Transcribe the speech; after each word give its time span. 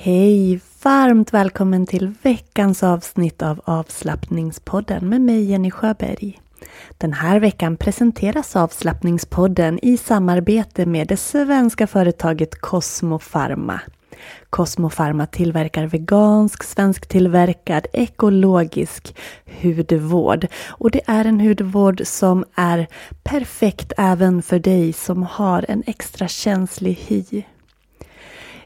Hej! 0.00 0.60
Varmt 0.82 1.34
välkommen 1.34 1.86
till 1.86 2.12
veckans 2.22 2.82
avsnitt 2.82 3.42
av 3.42 3.60
avslappningspodden 3.64 5.08
med 5.08 5.20
mig 5.20 5.44
Jenny 5.44 5.70
Sjöberg. 5.70 6.40
Den 6.98 7.12
här 7.12 7.40
veckan 7.40 7.76
presenteras 7.76 8.56
avslappningspodden 8.56 9.78
i 9.82 9.96
samarbete 9.96 10.86
med 10.86 11.08
det 11.08 11.16
svenska 11.16 11.86
företaget 11.86 12.60
Cosmo 12.60 13.18
Pharma. 13.18 13.80
Cosmo 14.50 14.90
Pharma 14.90 15.26
tillverkar 15.26 15.86
vegansk, 15.86 16.64
svensktillverkad, 16.64 17.86
ekologisk 17.92 19.16
hudvård. 19.62 20.46
Och 20.68 20.90
det 20.90 21.00
är 21.06 21.24
en 21.24 21.40
hudvård 21.40 22.00
som 22.04 22.44
är 22.54 22.86
perfekt 23.22 23.92
även 23.96 24.42
för 24.42 24.58
dig 24.58 24.92
som 24.92 25.22
har 25.22 25.64
en 25.68 25.82
extra 25.86 26.28
känslig 26.28 26.94
hy. 26.94 27.42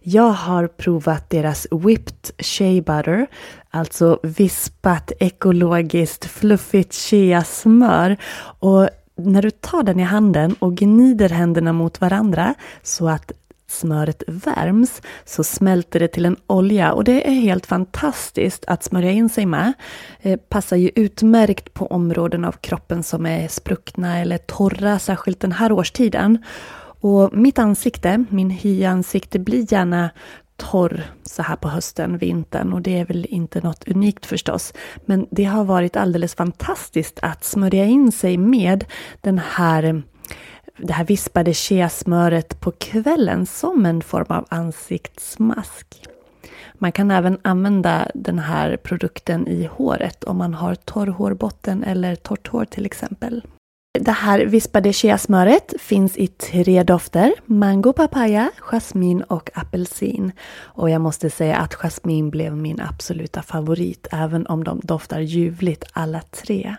Jag 0.04 0.30
har 0.30 0.66
provat 0.66 1.30
deras 1.30 1.66
Whipped 1.70 2.30
Shea 2.38 2.82
Butter, 2.82 3.26
alltså 3.70 4.18
vispat 4.22 5.12
ekologiskt 5.20 6.24
fluffigt 6.24 6.94
cheasmör. 6.94 8.16
Och 8.58 8.88
när 9.16 9.42
du 9.42 9.50
tar 9.50 9.82
den 9.82 10.00
i 10.00 10.02
handen 10.02 10.54
och 10.58 10.76
gnider 10.76 11.28
händerna 11.28 11.72
mot 11.72 12.00
varandra 12.00 12.54
så 12.82 13.08
att 13.08 13.32
smöret 13.68 14.22
värms 14.26 15.02
så 15.24 15.44
smälter 15.44 16.00
det 16.00 16.08
till 16.08 16.26
en 16.26 16.36
olja 16.46 16.92
och 16.92 17.04
det 17.04 17.28
är 17.28 17.34
helt 17.34 17.66
fantastiskt 17.66 18.64
att 18.66 18.84
smörja 18.84 19.10
in 19.10 19.28
sig 19.28 19.46
med. 19.46 19.72
Det 20.22 20.48
passar 20.48 20.76
ju 20.76 20.90
utmärkt 20.94 21.74
på 21.74 21.86
områden 21.86 22.44
av 22.44 22.52
kroppen 22.52 23.02
som 23.02 23.26
är 23.26 23.48
spruckna 23.48 24.18
eller 24.18 24.38
torra, 24.38 24.98
särskilt 24.98 25.40
den 25.40 25.52
här 25.52 25.72
årstiden. 25.72 26.44
Och 27.02 27.34
mitt 27.34 27.58
ansikte, 27.58 28.24
min 28.28 28.50
hyansikte, 28.50 29.38
blir 29.38 29.72
gärna 29.72 30.10
torr 30.56 31.02
så 31.22 31.42
här 31.42 31.56
på 31.56 31.68
hösten, 31.68 32.18
vintern 32.18 32.72
och 32.72 32.82
det 32.82 32.98
är 32.98 33.04
väl 33.04 33.26
inte 33.28 33.60
något 33.60 33.88
unikt 33.88 34.26
förstås. 34.26 34.72
Men 35.06 35.26
det 35.30 35.44
har 35.44 35.64
varit 35.64 35.96
alldeles 35.96 36.34
fantastiskt 36.34 37.18
att 37.22 37.44
smörja 37.44 37.84
in 37.84 38.12
sig 38.12 38.36
med 38.36 38.84
den 39.20 39.38
här 39.38 40.02
det 40.76 40.92
här 40.92 41.04
vispade 41.04 41.54
cheasmöret 41.54 42.60
på 42.60 42.70
kvällen 42.70 43.46
som 43.46 43.86
en 43.86 44.02
form 44.02 44.26
av 44.28 44.46
ansiktsmask. 44.48 46.08
Man 46.74 46.92
kan 46.92 47.10
även 47.10 47.38
använda 47.42 48.08
den 48.14 48.38
här 48.38 48.76
produkten 48.76 49.48
i 49.48 49.64
håret 49.64 50.24
om 50.24 50.36
man 50.36 50.54
har 50.54 50.74
torr 50.74 51.06
hårbotten 51.06 51.84
eller 51.84 52.16
torrt 52.16 52.48
hår 52.48 52.64
till 52.64 52.86
exempel. 52.86 53.42
Det 53.98 54.12
här 54.12 54.46
vispade 54.46 54.92
cheasmöret 54.92 55.74
finns 55.78 56.16
i 56.16 56.26
tre 56.26 56.82
dofter. 56.82 57.32
Mango, 57.46 57.92
papaya, 57.92 58.50
jasmin 58.58 59.22
och 59.22 59.50
apelsin. 59.54 60.32
Och 60.52 60.90
jag 60.90 61.00
måste 61.00 61.30
säga 61.30 61.56
att 61.56 61.74
jasmin 61.74 62.30
blev 62.30 62.56
min 62.56 62.80
absoluta 62.80 63.42
favorit, 63.42 64.06
även 64.12 64.46
om 64.46 64.64
de 64.64 64.80
doftar 64.84 65.20
ljuvligt 65.20 65.84
alla 65.92 66.20
tre. 66.20 66.76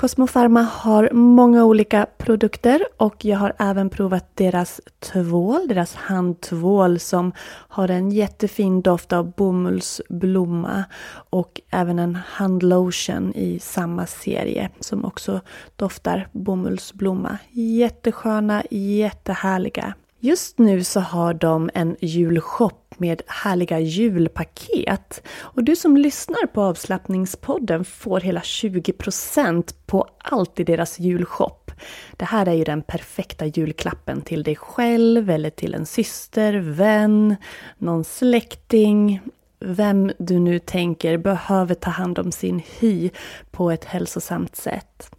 Cosmo 0.00 0.26
Pharma 0.26 0.62
har 0.62 1.10
många 1.12 1.64
olika 1.64 2.06
produkter 2.18 2.86
och 2.96 3.24
jag 3.24 3.38
har 3.38 3.52
även 3.58 3.90
provat 3.90 4.36
deras 4.36 4.80
tvål, 4.98 5.68
deras 5.68 5.94
handtvål 5.94 6.98
som 6.98 7.32
har 7.46 7.88
en 7.88 8.10
jättefin 8.10 8.82
doft 8.82 9.12
av 9.12 9.32
bomullsblomma 9.32 10.84
och 11.30 11.60
även 11.70 11.98
en 11.98 12.14
handlotion 12.14 13.34
i 13.34 13.58
samma 13.58 14.06
serie 14.06 14.70
som 14.80 15.04
också 15.04 15.40
doftar 15.76 16.28
bomullsblomma. 16.32 17.38
Jättesköna, 17.50 18.62
jättehärliga. 18.70 19.94
Just 20.20 20.58
nu 20.58 20.84
så 20.84 21.00
har 21.00 21.34
de 21.34 21.70
en 21.74 21.96
julshop 22.00 22.79
med 23.00 23.22
härliga 23.26 23.78
julpaket. 23.78 25.22
Och 25.38 25.64
du 25.64 25.76
som 25.76 25.96
lyssnar 25.96 26.46
på 26.46 26.62
avslappningspodden 26.62 27.84
får 27.84 28.20
hela 28.20 28.40
20% 28.40 29.74
på 29.86 30.06
allt 30.18 30.60
i 30.60 30.64
deras 30.64 30.98
julshop. 30.98 31.70
Det 32.16 32.24
här 32.24 32.46
är 32.46 32.52
ju 32.52 32.64
den 32.64 32.82
perfekta 32.82 33.46
julklappen 33.46 34.22
till 34.22 34.42
dig 34.42 34.56
själv 34.56 35.30
eller 35.30 35.50
till 35.50 35.74
en 35.74 35.86
syster, 35.86 36.54
vän, 36.54 37.36
någon 37.78 38.04
släkting, 38.04 39.20
vem 39.60 40.12
du 40.18 40.38
nu 40.38 40.58
tänker 40.58 41.16
behöver 41.16 41.74
ta 41.74 41.90
hand 41.90 42.18
om 42.18 42.32
sin 42.32 42.62
hy 42.78 43.10
på 43.50 43.70
ett 43.70 43.84
hälsosamt 43.84 44.56
sätt. 44.56 45.10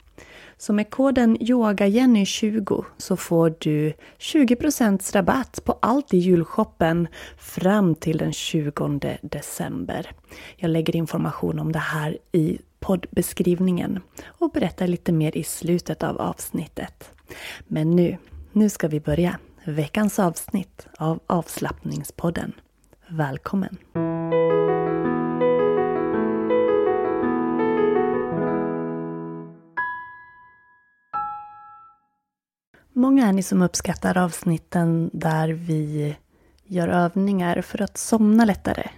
Så 0.61 0.73
med 0.73 0.89
koden 0.89 1.37
YOGAJENNY20 1.37 2.85
så 2.97 3.17
får 3.17 3.53
du 3.59 3.93
20% 4.19 5.13
rabatt 5.13 5.61
på 5.65 5.77
allt 5.81 6.13
i 6.13 6.17
julshoppen 6.17 7.07
fram 7.37 7.95
till 7.95 8.17
den 8.17 8.33
20 8.33 9.17
december. 9.21 10.11
Jag 10.57 10.69
lägger 10.69 10.95
information 10.95 11.59
om 11.59 11.71
det 11.71 11.79
här 11.79 12.17
i 12.31 12.59
poddbeskrivningen 12.79 13.99
och 14.25 14.51
berättar 14.51 14.87
lite 14.87 15.11
mer 15.11 15.37
i 15.37 15.43
slutet 15.43 16.03
av 16.03 16.21
avsnittet. 16.21 17.11
Men 17.67 17.91
nu, 17.91 18.17
nu 18.51 18.69
ska 18.69 18.87
vi 18.87 18.99
börja 18.99 19.39
veckans 19.65 20.19
avsnitt 20.19 20.87
av 20.97 21.19
avslappningspodden. 21.27 22.53
Välkommen! 23.09 23.77
Många 32.93 33.27
är 33.27 33.33
ni 33.33 33.43
som 33.43 33.61
uppskattar 33.61 34.17
avsnitten 34.17 35.09
där 35.13 35.49
vi 35.49 36.15
gör 36.65 36.87
övningar 36.87 37.61
för 37.61 37.81
att 37.81 37.97
somna 37.97 38.45
lättare. 38.45 38.89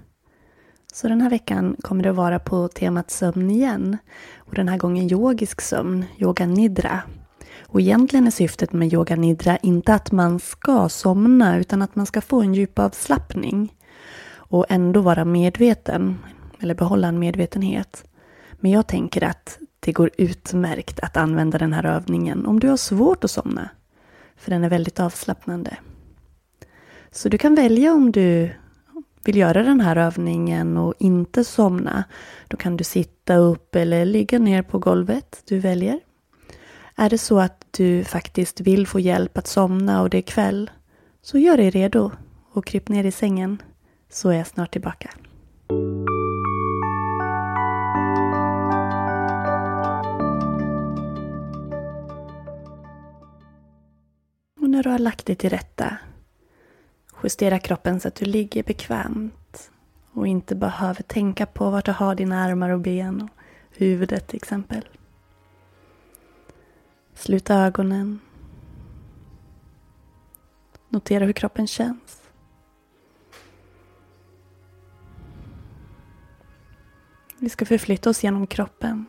Så 0.94 1.07
den 1.07 1.22
här 1.22 1.30
veckan 1.30 1.75
kommer 1.81 2.04
det 2.04 2.10
att 2.10 2.16
vara 2.16 2.40
på 2.40 2.68
temat 2.68 3.12
sömn 3.12 3.50
igen. 3.50 3.98
Och 4.38 4.56
den 4.56 4.69
här 4.69 4.78
gången 4.78 5.12
yogisk 5.12 5.62
sömn, 5.62 6.06
yoga 6.18 6.45
nidra. 6.45 7.01
Och 7.62 7.81
egentligen 7.81 8.28
är 8.28 8.31
syftet 8.31 8.74
med 8.74 8.94
yoga 8.94 9.16
nidra 9.16 9.57
inte 9.57 9.94
att 9.94 10.12
man 10.12 10.40
ska 10.40 10.90
somna 10.90 11.57
utan 11.57 11.81
att 11.81 11.95
man 11.95 12.06
ska 12.06 12.22
få 12.22 12.42
en 12.42 12.54
djup 12.54 12.80
avslappning. 12.80 13.75
Och 14.36 14.66
ändå 14.69 15.01
vara 15.01 15.25
medveten, 15.25 16.19
eller 16.60 16.75
behålla 16.75 17.07
en 17.07 17.19
medvetenhet. 17.19 18.06
Men 18.51 18.72
jag 18.72 18.88
tänker 18.88 19.24
att 19.24 19.60
det 19.80 19.92
går 19.92 20.12
utmärkt 20.18 21.00
att 21.00 21.18
använda 21.18 21.57
den 21.57 21.74
här 21.74 21.86
övningen 21.86 22.45
om 22.45 22.60
du 22.60 22.69
har 22.69 22.78
svårt 22.78 23.24
att 23.24 23.31
somna 23.31 23.69
för 24.38 24.51
den 24.51 24.63
är 24.63 24.69
väldigt 24.69 25.00
avslappnande. 25.00 25.77
Så 27.12 27.30
du 27.30 27.38
kan 27.38 27.56
välja 27.56 27.94
om 27.94 28.12
du 28.12 28.51
vill 29.24 29.38
göra 29.38 29.63
den 29.63 29.80
här 29.80 29.95
övningen 29.95 30.77
och 30.77 30.94
inte 31.00 31.44
somna. 31.44 32.03
Då 32.47 32.57
kan 32.57 32.77
du 32.77 32.83
sitta 32.83 33.35
upp 33.35 33.75
eller 33.75 34.06
ligga 34.06 34.39
ner 34.39 34.62
på 34.62 34.80
golvet. 34.80 35.41
Du 35.45 35.59
väljer. 35.59 36.00
Är 36.95 37.09
det 37.09 37.18
så 37.18 37.39
att 37.39 37.65
du 37.71 38.03
faktiskt 38.03 38.62
vill 38.62 38.88
få 38.88 39.00
hjälp 39.00 39.38
att 39.38 39.47
somna 39.47 40.01
och 40.01 40.09
det 40.09 40.18
är 40.18 40.21
kväll, 40.21 40.71
så 41.21 41.38
gör 41.38 41.57
dig 41.57 41.69
redo 41.69 42.12
och 42.51 42.65
kryp 42.65 42.89
ner 42.89 43.03
i 43.03 43.12
sängen 43.12 43.62
så 44.09 44.30
är 44.30 44.38
jag 44.38 44.47
snart 44.47 44.71
tillbaka. 44.71 45.09
När 54.74 54.84
du 54.84 54.90
har 54.90 55.00
lagt 55.00 55.25
dig 55.25 55.36
till 55.36 55.50
rätta, 55.50 55.98
justera 57.24 57.60
kroppen 57.60 58.00
så 58.00 58.08
att 58.08 58.16
du 58.16 58.25
ligger 58.25 58.64
bekvämt 58.64 59.72
och 60.12 60.28
inte 60.28 60.56
behöver 60.56 61.04
tänka 61.04 61.46
på 61.46 61.70
vart 61.70 61.86
du 61.86 61.92
har 61.92 62.16
dina 62.16 62.44
armar 62.44 62.70
och 62.70 62.80
ben 62.80 63.22
och 63.22 63.30
huvudet 63.72 64.28
till 64.28 64.36
exempel. 64.36 64.88
Sluta 67.14 67.56
ögonen. 67.56 68.20
Notera 70.90 71.26
hur 71.26 71.34
kroppen 71.34 71.68
känns. 71.68 72.22
Vi 77.38 77.50
ska 77.50 77.66
förflytta 77.66 78.10
oss 78.10 78.24
genom 78.24 78.48
kroppen. 78.48 79.06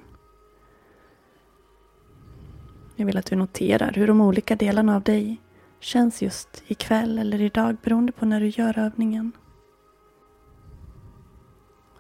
Jag 2.97 3.07
vill 3.07 3.17
att 3.17 3.27
du 3.27 3.37
noterar 3.37 3.93
hur 3.93 4.07
de 4.07 4.21
olika 4.21 4.57
delarna 4.57 4.97
av 4.97 5.03
dig 5.03 5.41
känns 5.85 6.23
just 6.23 6.63
ikväll 6.67 7.19
eller 7.19 7.41
idag 7.41 7.77
beroende 7.83 8.13
på 8.13 8.27
när 8.27 8.41
du 8.41 8.49
gör 8.49 8.79
övningen. 8.79 9.33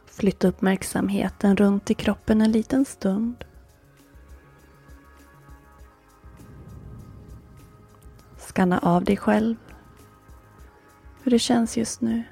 Flytta 0.06 0.48
uppmärksamheten 0.48 1.56
runt 1.56 1.90
i 1.90 1.94
kroppen 1.94 2.40
en 2.40 2.52
liten 2.52 2.84
stund. 2.84 3.44
Skanna 8.38 8.78
av 8.78 9.04
dig 9.04 9.16
själv. 9.16 9.56
Hur 11.22 11.30
det 11.30 11.38
känns 11.38 11.76
just 11.76 12.00
nu. 12.00 12.22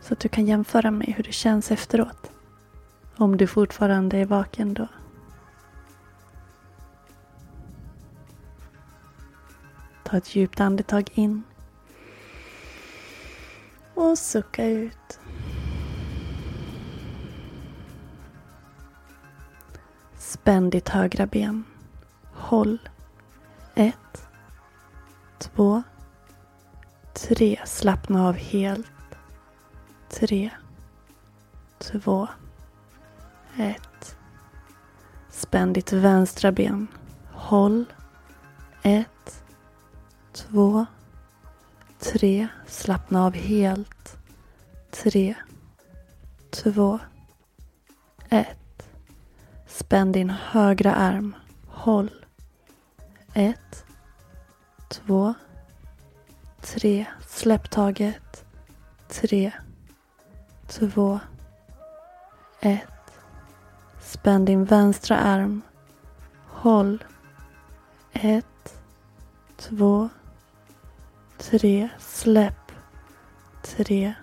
Så 0.00 0.12
att 0.12 0.20
du 0.20 0.28
kan 0.28 0.46
jämföra 0.46 0.90
med 0.90 1.06
hur 1.06 1.24
det 1.24 1.32
känns 1.32 1.70
efteråt. 1.70 2.30
Om 3.16 3.36
du 3.36 3.46
fortfarande 3.46 4.18
är 4.18 4.26
vaken 4.26 4.74
då. 4.74 4.88
Ta 10.14 10.18
ett 10.18 10.36
djupt 10.36 10.60
andetag 10.60 11.10
in. 11.14 11.42
Och 13.94 14.18
sucka 14.18 14.66
ut. 14.66 15.20
Spänn 20.18 20.70
ditt 20.70 20.88
högra 20.88 21.26
ben. 21.26 21.64
Håll. 22.32 22.78
Ett. 23.74 24.28
Två. 25.38 25.82
Tre. 27.12 27.60
Slappna 27.66 28.28
av 28.28 28.34
helt. 28.34 28.86
Tre. 30.10 30.50
Två. 31.78 32.28
Ett. 33.56 34.16
Spänn 35.30 35.72
ditt 35.72 35.92
vänstra 35.92 36.52
ben. 36.52 36.86
Håll. 37.32 37.84
Ett. 38.82 39.43
Två. 40.34 40.86
Tre. 41.98 42.48
Slappna 42.66 43.26
av 43.26 43.34
helt. 43.34 44.16
Tre. 44.90 45.34
Två. 46.50 46.98
Ett. 48.28 48.88
Spänn 49.66 50.12
din 50.12 50.30
högra 50.30 50.94
arm. 50.94 51.36
Håll. 51.66 52.10
Ett. 53.34 53.84
Två. 54.88 55.34
Tre. 56.60 57.06
Släpp 57.28 57.70
taget. 57.70 58.44
Tre. 59.08 59.52
Två. 60.68 61.20
Ett. 62.60 63.12
Spänn 64.00 64.44
din 64.44 64.64
vänstra 64.64 65.16
arm. 65.16 65.62
Håll. 66.48 67.04
Ett. 68.12 68.80
Två. 69.56 70.08
Tre. 71.58 71.88
Släpp. 71.98 72.72
Tre. 73.62 74.14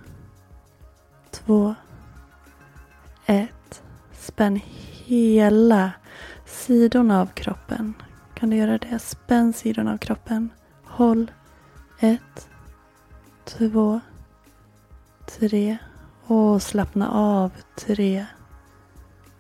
Två. 1.32 1.76
Ett. 3.26 3.84
Spänn 4.12 4.60
hela 5.06 5.92
sidorna 6.46 7.22
av 7.22 7.26
kroppen. 7.26 7.94
Kan 8.34 8.50
du 8.50 8.56
göra 8.58 8.78
det? 8.78 9.00
Spänn 9.00 9.54
sidorna 9.54 9.94
av 9.94 9.98
kroppen. 9.98 10.50
Håll. 10.84 11.32
Ett. 12.00 12.50
Två. 13.46 14.00
Tre. 15.26 15.78
Och 16.26 16.62
slappna 16.62 17.12
av. 17.12 17.52
Tre. 17.76 18.26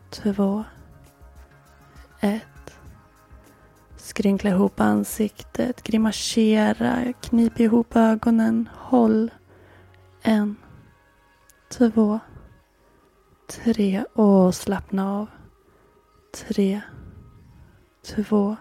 Två. 0.10 0.64
Ett. 2.20 2.61
Skrynkla 4.12 4.50
ihop 4.50 4.80
ansiktet, 4.80 5.84
grimasera, 5.84 7.13
knip 7.22 7.60
ihop 7.60 7.96
ögonen, 7.96 8.69
håll. 8.74 9.31
En, 10.22 10.56
två, 11.69 12.19
tre 13.48 14.04
och 14.13 14.56
slappna 14.56 15.19
av. 15.19 15.28
Tre, 16.34 16.81
två, 18.06 18.56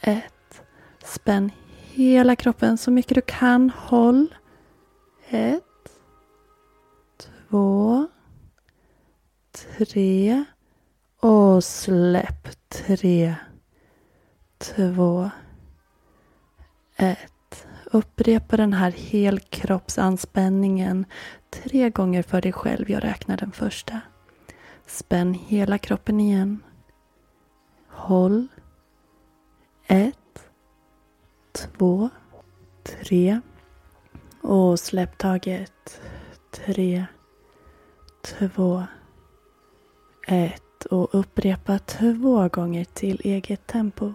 ett. 0.00 0.62
Spänn 1.04 1.50
hela 1.80 2.36
kroppen 2.36 2.78
så 2.78 2.90
mycket 2.90 3.14
du 3.14 3.20
kan. 3.20 3.70
Håll. 3.70 4.34
Ett, 5.28 5.92
två, 7.16 8.06
tre 9.52 10.44
och 11.20 11.64
släpp. 11.64 12.48
Tre, 12.68 13.36
två, 14.62 15.30
ett. 16.96 17.66
Upprepa 17.84 18.56
den 18.56 18.72
här 18.72 18.90
helkroppsanspänningen 18.90 21.04
tre 21.50 21.90
gånger 21.90 22.22
för 22.22 22.40
dig 22.40 22.52
själv. 22.52 22.90
Jag 22.90 23.04
räknar 23.04 23.36
den 23.36 23.52
första. 23.52 24.00
Spänn 24.86 25.34
hela 25.34 25.78
kroppen 25.78 26.20
igen. 26.20 26.62
Håll. 27.88 28.48
Ett, 29.86 30.48
två, 31.52 32.08
tre. 32.82 33.40
Och 34.40 34.80
släpp 34.80 35.18
taget. 35.18 36.00
Tre, 36.50 37.06
två, 38.22 38.84
ett. 40.28 40.62
Och 40.90 41.08
upprepa 41.12 41.78
två 41.78 42.48
gånger 42.48 42.84
till 42.84 43.20
eget 43.24 43.66
tempo. 43.66 44.14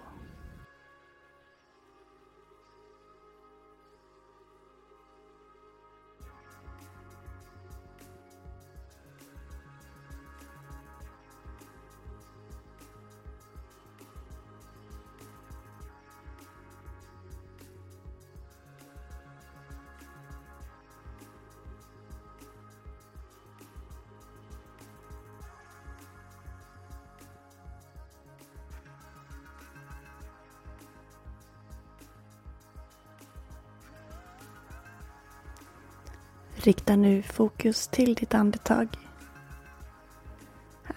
Rikta 36.59 36.95
nu 36.95 37.23
fokus 37.23 37.87
till 37.87 38.15
ditt 38.15 38.33
andetag. 38.33 38.87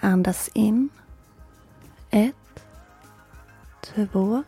Andas 0.01 0.51
in. 0.55 0.89
Ett, 2.11 2.65
två, 3.81 4.43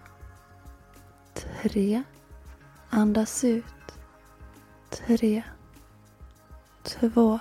tre. 1.34 2.02
Andas 2.90 3.44
ut. 3.44 3.64
Tre, 4.90 5.42
två, 6.82 7.38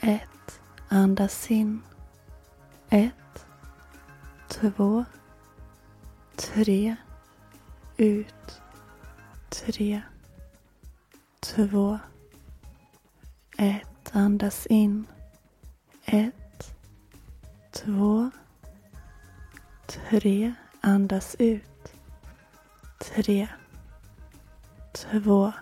ett. 0.00 0.60
Andas 0.88 1.50
in. 1.50 1.82
Ett, 2.88 3.46
två, 4.48 5.04
tre. 6.36 6.96
Ut. 7.96 8.60
tre, 9.50 10.02
två, 11.54 11.98
ett. 13.58 13.86
Andas 14.12 14.66
in. 14.66 15.06
Ett, 16.04 16.74
två, 17.70 18.30
tre. 19.86 20.54
Andas 20.80 21.36
ut. 21.38 21.92
Tre, 22.98 23.48
två, 24.92 25.52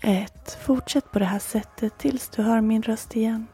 ett. 0.00 0.58
Fortsätt 0.62 1.10
på 1.12 1.18
det 1.18 1.24
här 1.24 1.38
sättet 1.38 1.98
tills 1.98 2.28
du 2.28 2.42
hör 2.42 2.60
min 2.60 2.82
röst 2.82 3.16
igen. 3.16 3.46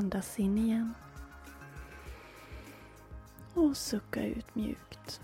Andas 0.00 0.38
in 0.38 0.58
igen. 0.58 0.94
Och 3.54 3.76
sucka 3.76 4.26
ut 4.26 4.54
mjukt. 4.54 5.20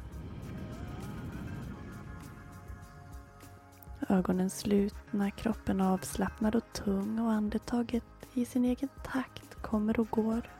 Ögonen 4.08 4.50
slutna, 4.50 5.30
kroppen 5.30 5.80
avslappnad 5.80 6.56
och 6.56 6.72
tung 6.72 7.18
och 7.18 7.32
andetaget 7.32 8.04
i 8.34 8.44
sin 8.44 8.64
egen 8.64 8.88
takt 9.04 9.54
kommer 9.62 10.00
och 10.00 10.10
går. 10.10 10.50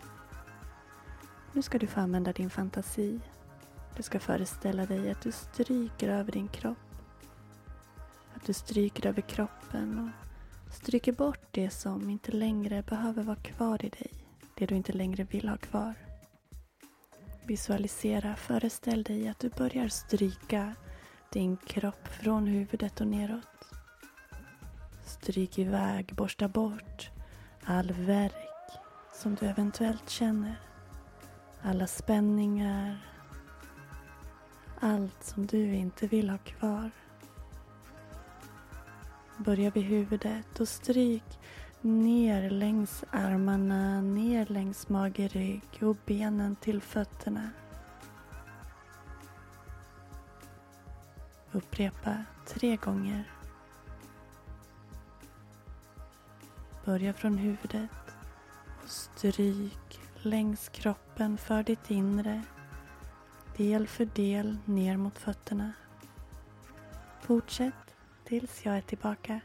Nu 1.52 1.62
ska 1.62 1.78
du 1.78 1.86
få 1.86 2.00
använda 2.00 2.32
din 2.32 2.50
fantasi. 2.50 3.20
Du 3.96 4.02
ska 4.02 4.20
föreställa 4.20 4.86
dig 4.86 5.10
att 5.10 5.20
du 5.20 5.32
stryker 5.32 6.08
över 6.08 6.32
din 6.32 6.48
kropp. 6.48 6.78
Att 8.34 8.44
du 8.46 8.52
stryker 8.52 9.06
över 9.06 9.22
kroppen 9.22 9.98
och 9.98 10.25
Stryker 10.70 11.12
bort 11.12 11.48
det 11.50 11.70
som 11.70 12.10
inte 12.10 12.32
längre 12.32 12.82
behöver 12.82 13.22
vara 13.22 13.36
kvar 13.36 13.84
i 13.84 13.88
dig. 13.88 14.10
Det 14.54 14.66
du 14.66 14.74
inte 14.74 14.92
längre 14.92 15.24
vill 15.24 15.48
ha 15.48 15.56
kvar. 15.56 15.94
Visualisera, 17.44 18.36
föreställ 18.36 19.02
dig 19.02 19.28
att 19.28 19.38
du 19.38 19.48
börjar 19.48 19.88
stryka 19.88 20.74
din 21.32 21.56
kropp 21.56 22.08
från 22.08 22.46
huvudet 22.46 23.00
och 23.00 23.06
neråt. 23.06 23.72
Stryk 25.04 25.58
iväg, 25.58 26.14
borsta 26.14 26.48
bort 26.48 27.10
all 27.68 27.92
värk 27.92 28.80
som 29.14 29.34
du 29.34 29.46
eventuellt 29.46 30.10
känner. 30.10 30.60
Alla 31.62 31.86
spänningar. 31.86 33.06
Allt 34.80 35.24
som 35.24 35.46
du 35.46 35.74
inte 35.74 36.06
vill 36.06 36.30
ha 36.30 36.38
kvar. 36.38 36.90
Börja 39.38 39.70
vid 39.70 39.84
huvudet 39.84 40.60
och 40.60 40.68
stryk 40.68 41.38
ner 41.80 42.50
längs 42.50 43.04
armarna, 43.10 44.00
ner 44.00 44.46
längs 44.46 44.88
mage, 44.88 45.28
rygg 45.28 45.82
och 45.82 45.96
benen 46.06 46.56
till 46.56 46.80
fötterna. 46.80 47.50
Upprepa 51.52 52.24
tre 52.46 52.76
gånger. 52.76 53.24
Börja 56.84 57.12
från 57.12 57.38
huvudet 57.38 57.90
och 58.82 58.90
stryk 58.90 60.00
längs 60.22 60.68
kroppen 60.68 61.38
för 61.38 61.62
ditt 61.62 61.90
inre, 61.90 62.42
del 63.56 63.86
för 63.86 64.04
del 64.04 64.56
ner 64.64 64.96
mot 64.96 65.18
fötterna. 65.18 65.72
Fortsätt 67.20 67.85
tills 68.28 68.64
jag 68.64 68.76
är 68.76 68.80
tillbaka. 68.80 69.40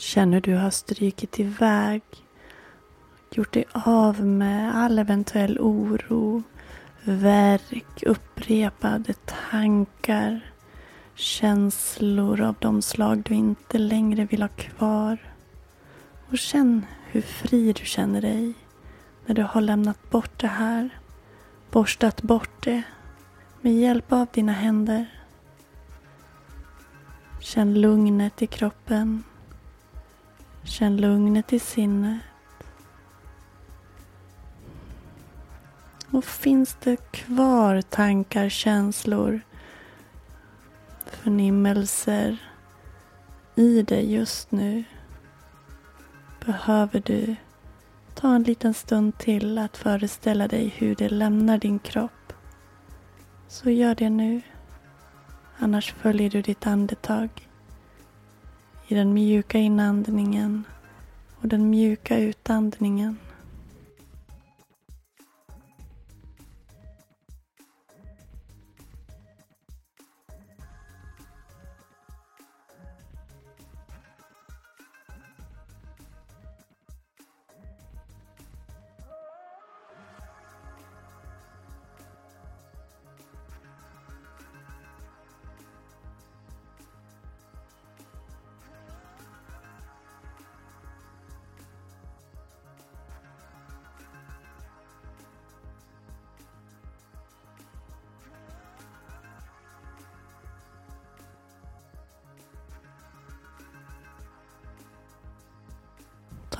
Känner 0.00 0.40
du 0.40 0.54
har 0.54 0.70
strykit 0.70 1.40
iväg, 1.40 2.02
gjort 3.30 3.52
dig 3.52 3.64
av 3.72 4.26
med 4.26 4.76
all 4.76 4.98
eventuell 4.98 5.58
oro, 5.58 6.42
värk, 7.04 8.02
upprepade 8.02 9.14
tankar, 9.50 10.40
känslor 11.14 12.40
av 12.40 12.54
de 12.58 12.82
slag 12.82 13.22
du 13.22 13.34
inte 13.34 13.78
längre 13.78 14.24
vill 14.24 14.42
ha 14.42 14.48
kvar. 14.48 15.18
Och 16.30 16.38
känn 16.38 16.86
hur 17.06 17.22
fri 17.22 17.72
du 17.72 17.84
känner 17.84 18.20
dig 18.20 18.54
när 19.26 19.34
du 19.34 19.42
har 19.42 19.60
lämnat 19.60 20.10
bort 20.10 20.40
det 20.40 20.46
här. 20.46 20.90
Borstat 21.70 22.22
bort 22.22 22.64
det 22.64 22.82
med 23.60 23.74
hjälp 23.74 24.12
av 24.12 24.26
dina 24.32 24.52
händer. 24.52 25.06
Känn 27.40 27.80
lugnet 27.80 28.42
i 28.42 28.46
kroppen. 28.46 29.22
Känn 30.64 30.96
lugnet 30.96 31.52
i 31.52 31.58
sinnet. 31.58 32.20
Och 36.10 36.24
finns 36.24 36.76
det 36.82 36.96
kvar 37.12 37.82
tankar, 37.82 38.48
känslor, 38.48 39.40
förnimmelser 41.06 42.36
i 43.54 43.82
dig 43.82 44.12
just 44.12 44.50
nu 44.50 44.84
behöver 46.46 47.00
du 47.00 47.36
ta 48.14 48.34
en 48.34 48.42
liten 48.42 48.74
stund 48.74 49.18
till 49.18 49.58
att 49.58 49.76
föreställa 49.76 50.48
dig 50.48 50.74
hur 50.76 50.94
det 50.94 51.08
lämnar 51.08 51.58
din 51.58 51.78
kropp. 51.78 52.32
Så 53.48 53.70
gör 53.70 53.94
det 53.94 54.10
nu. 54.10 54.40
Annars 55.58 55.92
följer 55.92 56.30
du 56.30 56.42
ditt 56.42 56.66
andetag 56.66 57.48
i 58.90 58.94
den 58.94 59.14
mjuka 59.14 59.58
inandningen 59.58 60.64
och 61.40 61.48
den 61.48 61.70
mjuka 61.70 62.18
utandningen. 62.18 63.16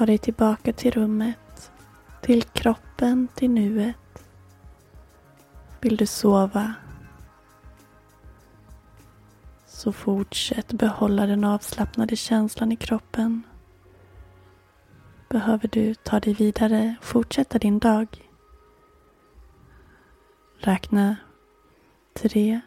Ta 0.01 0.07
dig 0.07 0.19
tillbaka 0.19 0.73
till 0.73 0.91
rummet, 0.91 1.73
till 2.21 2.43
kroppen, 2.43 3.29
till 3.35 3.51
nuet. 3.51 4.25
Vill 5.81 5.97
du 5.97 6.07
sova? 6.07 6.75
Så 9.67 9.93
fortsätt 9.93 10.73
behålla 10.73 11.27
den 11.27 11.45
avslappnade 11.45 12.17
känslan 12.17 12.73
i 12.73 12.77
kroppen. 12.77 13.43
Behöver 15.29 15.69
du 15.69 15.95
ta 15.95 16.21
dig 16.21 16.35
vidare 16.35 16.95
och 16.99 17.05
fortsätta 17.05 17.59
din 17.59 17.79
dag? 17.79 18.31
Räkna 20.59 21.17
tre, 22.15 22.61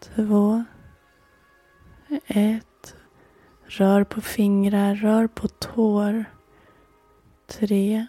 två, 0.00 0.64
ett. 2.26 2.75
Rör 3.68 4.04
på 4.04 4.20
fingrar, 4.20 4.94
rör 4.94 5.26
på 5.26 5.48
tår. 5.48 6.24
Tre, 7.46 8.06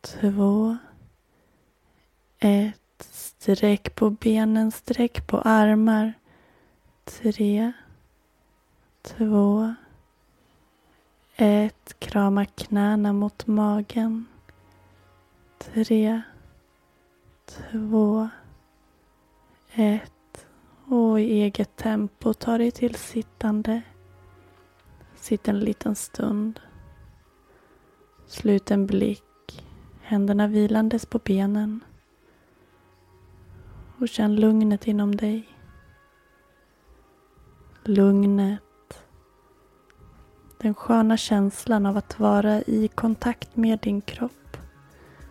två, 0.00 0.76
ett. 2.38 2.76
Sträck 3.00 3.94
på 3.94 4.10
benen, 4.10 4.70
sträck 4.70 5.26
på 5.26 5.38
armar. 5.38 6.12
Tre, 7.04 7.72
två, 9.02 9.74
ett. 11.36 11.94
Krama 11.98 12.44
knäna 12.44 13.12
mot 13.12 13.46
magen. 13.46 14.26
Tre, 15.58 16.22
två, 17.46 18.28
ett. 19.74 20.46
Och 20.86 21.20
i 21.20 21.24
eget 21.24 21.76
tempo 21.76 22.34
ta 22.34 22.58
dig 22.58 22.70
till 22.70 22.94
sittande. 22.94 23.82
Sitt 25.20 25.48
en 25.48 25.60
liten 25.60 25.94
stund. 25.94 26.60
Slut 28.26 28.70
en 28.70 28.86
blick. 28.86 29.66
Händerna 30.02 30.46
vilandes 30.46 31.06
på 31.06 31.18
benen. 31.18 31.80
Och 33.98 34.08
känn 34.08 34.36
lugnet 34.36 34.86
inom 34.86 35.16
dig. 35.16 35.48
Lugnet. 37.84 38.62
Den 40.58 40.74
sköna 40.74 41.16
känslan 41.16 41.86
av 41.86 41.96
att 41.96 42.18
vara 42.18 42.62
i 42.62 42.88
kontakt 42.94 43.56
med 43.56 43.78
din 43.78 44.00
kropp. 44.00 44.56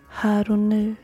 Här 0.10 0.52
och 0.52 0.60
nu. 0.60 0.96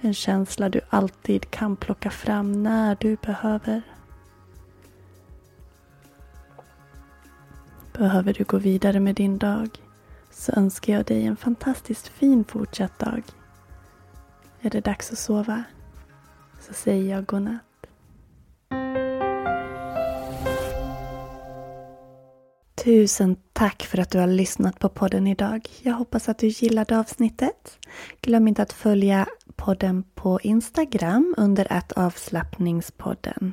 En 0.00 0.14
känsla 0.14 0.68
du 0.68 0.80
alltid 0.90 1.50
kan 1.50 1.76
plocka 1.76 2.10
fram 2.10 2.62
när 2.62 2.96
du 3.00 3.16
behöver. 3.16 3.82
Behöver 7.98 8.32
du 8.32 8.44
gå 8.44 8.58
vidare 8.58 9.00
med 9.00 9.14
din 9.14 9.38
dag 9.38 9.68
så 10.30 10.52
önskar 10.52 10.92
jag 10.92 11.04
dig 11.04 11.26
en 11.26 11.36
fantastiskt 11.36 12.08
fin 12.08 12.44
fortsatt 12.44 12.98
dag. 12.98 13.22
Är 14.60 14.70
det 14.70 14.80
dags 14.80 15.12
att 15.12 15.18
sova 15.18 15.64
så 16.60 16.72
säger 16.72 17.14
jag 17.14 17.26
godnatt. 17.26 17.60
Tusen 22.84 23.36
tack 23.52 23.82
för 23.82 23.98
att 23.98 24.10
du 24.10 24.18
har 24.18 24.26
lyssnat 24.26 24.78
på 24.78 24.88
podden 24.88 25.26
idag. 25.26 25.68
Jag 25.82 25.94
hoppas 25.94 26.28
att 26.28 26.38
du 26.38 26.46
gillade 26.46 26.98
avsnittet. 26.98 27.78
Glöm 28.20 28.48
inte 28.48 28.62
att 28.62 28.72
följa 28.72 29.26
podden 29.56 30.04
på 30.14 30.40
Instagram 30.42 31.34
under 31.38 31.72
att 31.72 31.92
avslappningspodden. 31.92 33.52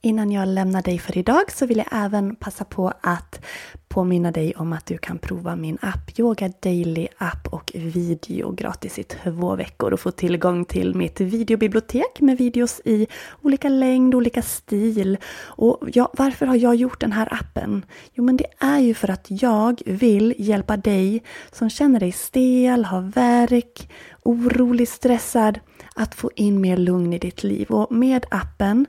Innan 0.00 0.32
jag 0.32 0.48
lämnar 0.48 0.82
dig 0.82 0.98
för 0.98 1.18
idag 1.18 1.52
så 1.52 1.66
vill 1.66 1.78
jag 1.78 1.86
även 1.90 2.36
passa 2.36 2.64
på 2.64 2.92
att 3.00 3.40
påminna 3.88 4.30
dig 4.30 4.54
om 4.56 4.72
att 4.72 4.86
du 4.86 4.98
kan 4.98 5.18
prova 5.18 5.56
min 5.56 5.78
app 5.80 6.18
Yoga 6.18 6.52
Daily 6.60 7.08
app 7.18 7.48
och 7.50 7.72
video 7.74 8.52
gratis 8.52 8.98
i 8.98 9.02
två 9.02 9.56
veckor 9.56 9.92
och 9.92 10.00
få 10.00 10.10
tillgång 10.10 10.64
till 10.64 10.94
mitt 10.94 11.20
videobibliotek 11.20 12.20
med 12.20 12.38
videos 12.38 12.80
i 12.84 13.06
olika 13.42 13.68
längd, 13.68 14.14
olika 14.14 14.42
stil. 14.42 15.18
Och 15.44 15.88
ja, 15.92 16.10
varför 16.12 16.46
har 16.46 16.56
jag 16.56 16.74
gjort 16.74 17.00
den 17.00 17.12
här 17.12 17.28
appen? 17.34 17.84
Jo, 18.14 18.24
men 18.24 18.36
det 18.36 18.46
är 18.58 18.78
ju 18.78 18.94
för 18.94 19.10
att 19.10 19.26
jag 19.28 19.82
vill 19.86 20.34
hjälpa 20.38 20.76
dig 20.76 21.22
som 21.52 21.70
känner 21.70 22.00
dig 22.00 22.12
stel, 22.12 22.84
har 22.84 23.00
värk, 23.00 23.90
orolig, 24.22 24.88
stressad 24.88 25.60
att 25.98 26.14
få 26.14 26.30
in 26.36 26.60
mer 26.60 26.76
lugn 26.76 27.12
i 27.12 27.18
ditt 27.18 27.42
liv. 27.42 27.70
Och 27.70 27.92
med 27.92 28.26
appen 28.30 28.86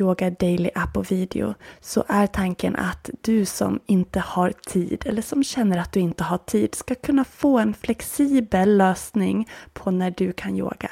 Yoga 0.00 0.30
Daily 0.30 0.70
App 0.74 0.96
och 0.96 1.12
Video 1.12 1.54
så 1.80 2.04
är 2.08 2.26
tanken 2.26 2.76
att 2.76 3.10
du 3.20 3.44
som 3.44 3.80
inte 3.86 4.20
har 4.20 4.52
tid 4.52 5.02
eller 5.06 5.22
som 5.22 5.44
känner 5.44 5.78
att 5.78 5.92
du 5.92 6.00
inte 6.00 6.24
har 6.24 6.38
tid 6.38 6.74
ska 6.74 6.94
kunna 6.94 7.24
få 7.24 7.58
en 7.58 7.74
flexibel 7.74 8.76
lösning 8.76 9.48
på 9.72 9.90
när 9.90 10.14
du 10.16 10.32
kan 10.32 10.56
yoga. 10.56 10.90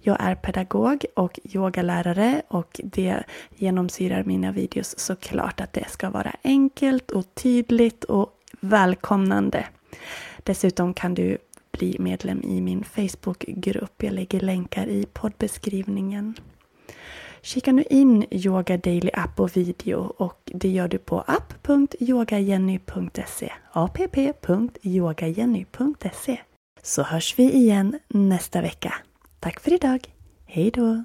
Jag 0.00 0.16
är 0.20 0.34
pedagog 0.34 1.04
och 1.16 1.40
yogalärare 1.44 2.42
och 2.48 2.80
det 2.84 3.22
genomsyrar 3.56 4.24
mina 4.24 4.52
videos 4.52 4.98
såklart 4.98 5.60
att 5.60 5.72
det 5.72 5.88
ska 5.90 6.10
vara 6.10 6.32
enkelt 6.44 7.10
och 7.10 7.34
tydligt 7.34 8.04
och 8.04 8.38
välkomnande. 8.60 9.66
Dessutom 10.42 10.94
kan 10.94 11.14
du 11.14 11.38
bli 11.72 11.96
medlem 11.98 12.42
i 12.42 12.60
min 12.60 12.84
Facebookgrupp. 12.84 14.02
Jag 14.02 14.12
lägger 14.12 14.40
länkar 14.40 14.86
i 14.86 15.06
poddbeskrivningen. 15.12 16.34
Kika 17.42 17.72
nu 17.72 17.84
in 17.90 18.26
Yoga 18.30 18.76
Daily 18.76 19.10
app 19.12 19.40
och 19.40 19.56
video 19.56 20.14
och 20.16 20.40
det 20.44 20.68
gör 20.68 20.88
du 20.88 20.98
på 20.98 21.20
app.yogajenny.se 21.20 23.52
app.yogajenny.se 23.72 26.40
Så 26.82 27.02
hörs 27.02 27.38
vi 27.38 27.52
igen 27.52 27.98
nästa 28.08 28.60
vecka. 28.60 28.94
Tack 29.40 29.60
för 29.60 29.72
idag. 29.72 30.00
Hej 30.46 30.70
då! 30.70 31.04